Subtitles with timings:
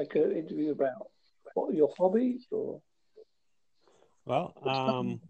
[0.00, 1.08] like an interview about
[1.54, 2.80] what your hobbies or?
[4.24, 5.20] Well, um,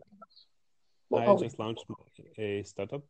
[1.14, 1.44] I hobby?
[1.46, 1.84] just launched
[2.38, 3.02] a startup,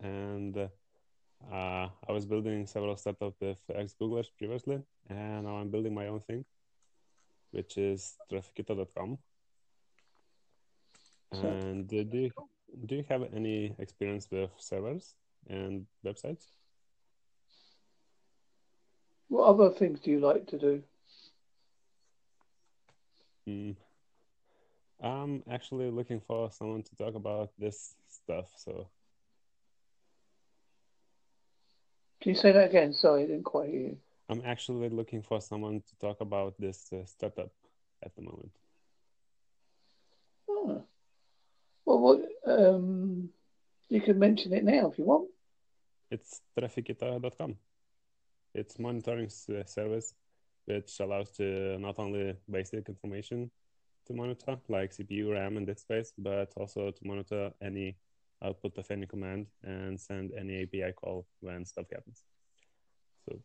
[0.00, 4.78] and uh, I was building several startups with ex-Googlers previously,
[5.08, 6.44] and now I'm building my own thing,
[7.50, 9.18] which is Trafikito.com.
[11.32, 12.30] So- And uh, do you,
[12.86, 15.14] do you have any experience with servers
[15.48, 16.55] and websites?
[19.28, 20.82] What other things do you like to do?
[23.48, 23.76] Mm.
[25.02, 28.46] I'm actually looking for someone to talk about this stuff.
[28.56, 28.88] So
[32.26, 32.92] Can you say that again?
[32.92, 33.98] Sorry, I didn't quite hear you.
[34.28, 37.52] I'm actually looking for someone to talk about this uh, startup
[38.04, 38.50] at the moment.
[40.48, 40.82] Oh.
[41.84, 42.20] Well, what?
[42.44, 43.28] Um,
[43.88, 45.28] you can mention it now if you want.
[46.10, 47.56] It's trafikito.com.
[48.56, 50.14] It's monitoring service
[50.64, 53.50] which allows to not only basic information
[54.06, 57.96] to monitor, like CPU, RAM, and disk space, but also to monitor any
[58.42, 62.24] output of any command and send any API call when stuff happens.
[63.28, 63.38] So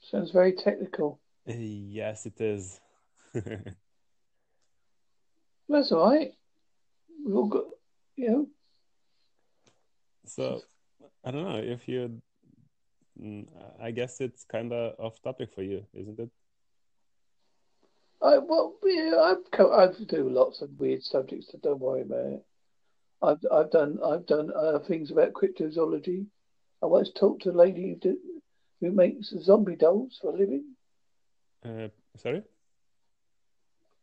[0.00, 1.20] Sounds very technical.
[1.46, 2.80] yes, it is.
[5.68, 6.32] That's all right.
[7.26, 7.64] We've all got,
[8.16, 8.46] you know.
[10.26, 10.62] So
[11.24, 12.20] I don't know if you.
[13.20, 13.46] mm,
[13.80, 16.30] I guess it's kind of off topic for you, isn't it?
[18.22, 22.44] I well, yeah, I've I do lots of weird subjects, so don't worry about it.
[23.22, 26.26] I've I've done I've done uh, things about cryptozoology.
[26.82, 28.16] I once talked to a lady who did,
[28.80, 30.64] who makes zombie dolls for a living.
[31.64, 32.42] Uh, sorry.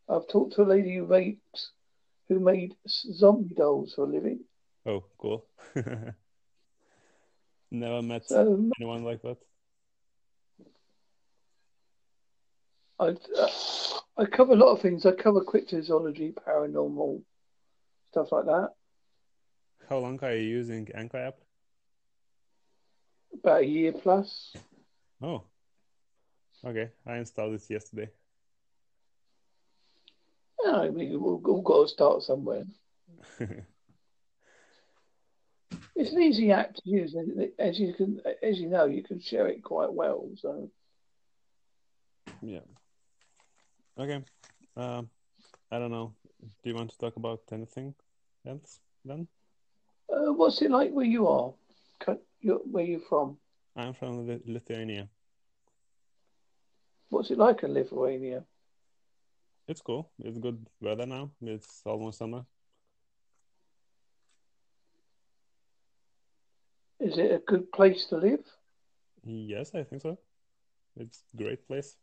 [0.08, 1.72] I've talked to a lady who makes
[2.30, 4.40] who made zombie dolls for a living.
[4.86, 5.46] Oh, cool.
[7.72, 9.38] Never met So anyone like that.
[13.00, 13.48] I uh,
[14.18, 15.06] I cover a lot of things.
[15.06, 17.22] I cover cryptozoology, paranormal
[18.12, 18.70] stuff like that.
[19.88, 21.36] How long are you using Anchor app?
[23.34, 24.56] About a year plus.
[25.22, 25.44] Oh,
[26.66, 26.90] okay.
[27.06, 28.10] I installed it yesterday.
[30.64, 32.66] Yeah, I mean, we've all got to start somewhere.
[36.00, 37.14] It's an easy app to use,
[37.60, 40.30] as you can, as you know, you can share it quite well.
[40.38, 40.72] So,
[42.42, 42.64] Yeah.
[44.00, 44.24] Okay.
[44.78, 45.10] Um,
[45.70, 46.14] I don't know.
[46.64, 47.94] Do you want to talk about anything
[48.48, 49.28] else then?
[50.10, 51.52] uh, what's it like where you are?
[52.44, 53.38] Where you from?
[53.76, 55.10] I'm from Lithuania.
[57.10, 58.46] What's it like in Lithuania?
[59.68, 60.10] It's cool.
[60.20, 61.32] It's good weather now.
[61.42, 62.46] It's almost summer.
[67.00, 68.44] Is it a good place to live?
[69.24, 70.18] Yes, I think so.
[70.98, 71.96] It's a great place.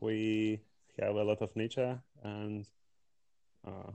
[0.00, 0.60] We
[1.00, 2.66] have a lot of nature and
[3.66, 3.92] uh,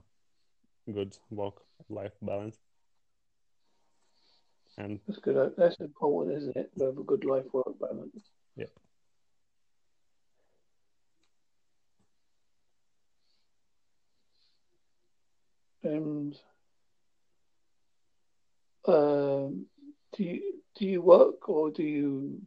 [0.92, 2.58] good work-life balance.
[4.76, 5.54] And That's good.
[5.56, 6.70] That's important, isn't it?
[6.78, 8.24] To have a good life-work balance.
[8.56, 8.66] Yeah.
[15.84, 16.36] And
[18.86, 19.66] um,
[20.16, 22.40] do you do you work or do you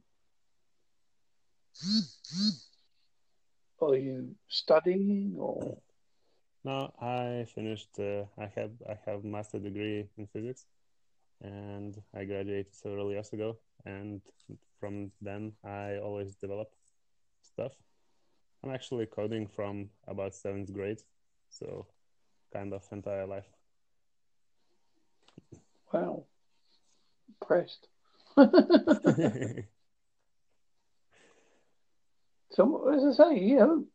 [3.82, 5.78] are you studying or
[6.64, 8.00] no I finished.
[8.00, 10.66] Uh, I have I have master degree in physics,
[11.42, 13.58] and I graduated several years ago.
[13.86, 14.22] And
[14.80, 16.72] from then, I always develop
[17.44, 17.74] stuff.
[18.64, 21.02] I'm actually coding from about seventh grade,
[21.50, 21.86] so
[22.52, 23.50] kind of entire life.
[25.94, 26.26] wow
[27.30, 27.88] impressed?
[32.52, 33.86] So as I say, you know,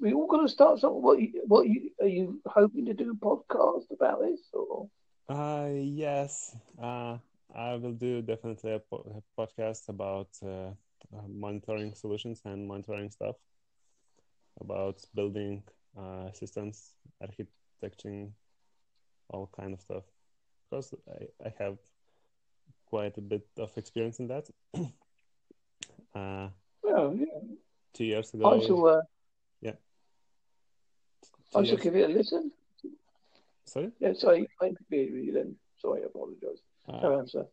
[0.00, 1.02] we all got to start something.
[1.02, 4.88] What what you are you hoping to do a podcast about this or?
[5.28, 7.18] Uh, yes, uh,
[7.54, 10.72] I will do definitely a, po- a podcast about uh,
[11.28, 13.36] monitoring solutions and monitoring stuff,
[14.60, 15.62] about building
[15.98, 16.92] uh, systems,
[17.22, 18.32] architecting,
[19.30, 20.04] all kind of stuff.
[20.68, 21.78] Because I, I have
[22.86, 24.48] quite a bit of experience in that.
[26.14, 26.48] uh,
[26.82, 27.26] Well, yeah.
[27.94, 28.86] two years I ago, shall.
[28.86, 29.00] Uh,
[31.52, 32.52] two I shall give it a listen.
[33.64, 33.90] sorry.
[34.00, 35.56] Yeah, sorry, I interfered with you then.
[35.78, 36.60] Sorry, I apologise.
[36.88, 37.44] Uh.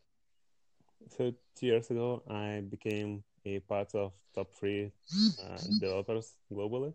[1.10, 4.92] So two years ago, I became a part of top three
[5.44, 6.94] uh, developers globally,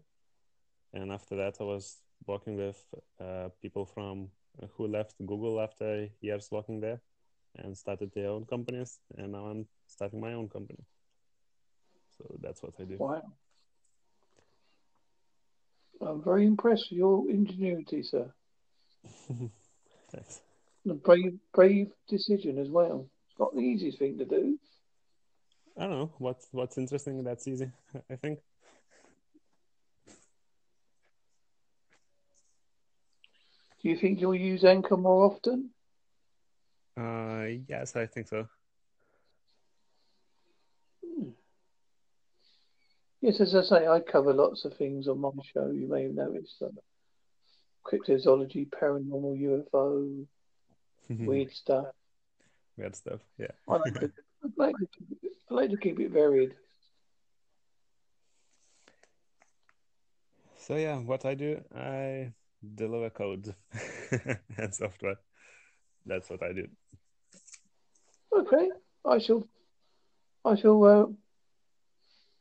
[0.92, 2.82] and after that, I was working with
[3.20, 4.28] uh, people from
[4.76, 7.00] who left Google after years working there,
[7.56, 10.84] and started their own companies, and now I'm starting my own company.
[12.16, 12.96] So that's what I do.
[12.98, 13.22] Wow.
[16.00, 18.32] I'm very impressed with your ingenuity, sir.
[20.10, 20.40] Thanks.
[20.84, 23.08] And a brave, brave decision as well.
[23.30, 24.58] It's not the easiest thing to do.
[25.76, 27.22] I don't know what's what's interesting.
[27.22, 27.70] That's easy,
[28.10, 28.40] I think.
[33.88, 35.70] Do you think you'll use Anchor more often?
[36.94, 38.46] Uh, yes, I think so.
[43.22, 45.70] Yes, as I say, I cover lots of things on my show.
[45.70, 46.68] You may have noticed uh,
[47.82, 50.26] cryptozoology, paranormal, UFO,
[51.08, 51.86] weird stuff.
[52.76, 53.20] Weird stuff.
[53.38, 53.52] Yeah.
[53.66, 54.12] I like to,
[54.44, 56.54] I like to, keep it, I like to keep it varied.
[60.58, 62.34] So yeah, what I do, I
[62.74, 63.54] deliver code
[64.56, 65.16] and software.
[66.06, 66.66] That's what I do.
[68.32, 68.70] Okay,
[69.04, 69.46] I shall,
[70.44, 71.06] I shall uh,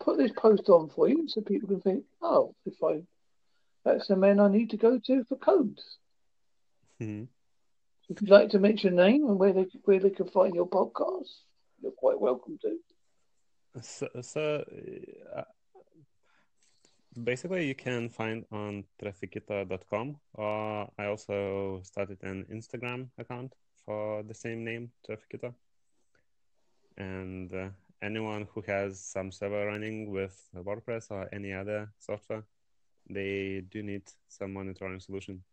[0.03, 3.01] put this post on for you so people can think, oh, if I,
[3.83, 5.83] that's the man I need to go to for codes.
[6.99, 7.23] hmm
[8.09, 10.67] If you'd like to mention your name and where they where they can find your
[10.67, 11.29] podcast,
[11.81, 12.77] you're quite welcome to.
[13.81, 14.63] So, so
[17.23, 20.17] basically, you can find on trafikito.com.
[20.37, 23.53] Uh, I also started an Instagram account
[23.85, 25.53] for the same name, Trafikito.
[26.97, 27.69] And uh,
[28.01, 32.43] anyone who has some server running with WordPress or any other software,
[33.09, 35.43] they do need some monitoring solution.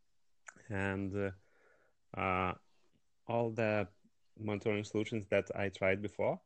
[0.69, 1.32] And
[2.17, 2.55] uh, uh,
[3.28, 3.87] all the
[4.38, 6.40] monitoring solutions that I tried before,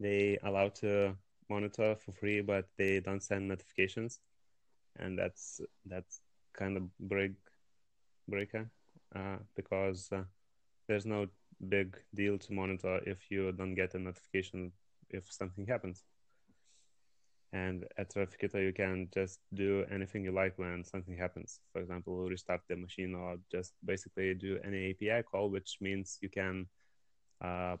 [0.00, 1.14] they allow to
[1.48, 4.20] monitor for free, but they don't send notifications,
[4.98, 6.20] and that's that's
[6.56, 7.32] kind of break
[8.28, 8.70] breaker
[9.14, 10.22] uh, because uh,
[10.86, 11.26] there's no
[11.68, 14.72] big deal to monitor if you don't get a notification
[15.10, 16.04] if something happens.
[17.52, 21.60] And at Trafikito, you can just do anything you like when something happens.
[21.72, 26.28] For example, restart the machine or just basically do any API call, which means you
[26.28, 26.66] can
[27.40, 27.76] uh,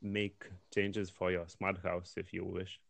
[0.00, 2.80] make changes for your smart house if you wish.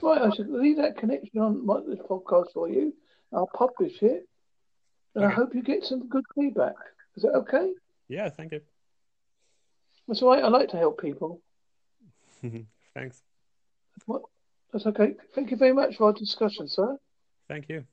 [0.00, 2.94] Right, I should leave that connection on my, this podcast for you.
[3.32, 4.28] I'll publish it,
[5.14, 6.74] and I hope you get some good feedback.
[7.16, 7.72] Is that okay?
[8.08, 8.60] Yeah, thank you.
[10.06, 10.42] That's all right.
[10.42, 11.42] I like to help people.
[12.94, 13.22] Thanks.
[14.06, 14.22] What?
[14.72, 15.14] That's okay.
[15.34, 16.96] Thank you very much for our discussion, sir.
[17.48, 17.84] Thank you.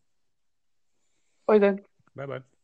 [1.48, 1.82] Bye then.
[2.16, 2.55] Bye bye.